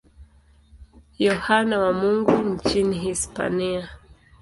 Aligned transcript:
Yohane 1.27 1.75
wa 1.77 1.91
Mungu 1.93 2.31
nchini 2.37 2.99
Hispania. 2.99 3.89